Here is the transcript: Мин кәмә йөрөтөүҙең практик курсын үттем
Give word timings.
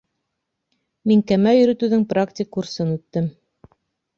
Мин 1.11 1.21
кәмә 1.31 1.53
йөрөтөүҙең 1.59 2.07
практик 2.15 2.51
курсын 2.59 2.99
үттем 2.99 3.29